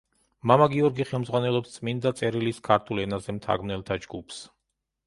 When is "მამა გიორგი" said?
0.51-1.05